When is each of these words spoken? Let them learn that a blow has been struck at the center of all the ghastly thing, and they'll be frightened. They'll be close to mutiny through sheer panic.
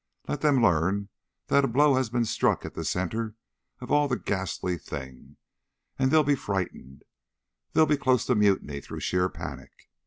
Let 0.27 0.41
them 0.41 0.63
learn 0.63 1.09
that 1.45 1.63
a 1.63 1.67
blow 1.67 1.93
has 1.93 2.09
been 2.09 2.25
struck 2.25 2.65
at 2.65 2.73
the 2.73 2.83
center 2.83 3.35
of 3.79 3.91
all 3.91 4.07
the 4.07 4.17
ghastly 4.17 4.79
thing, 4.79 5.37
and 5.99 6.09
they'll 6.09 6.23
be 6.23 6.33
frightened. 6.33 7.03
They'll 7.73 7.85
be 7.85 7.97
close 7.97 8.25
to 8.25 8.33
mutiny 8.33 8.81
through 8.81 9.01
sheer 9.01 9.29
panic. 9.29 9.89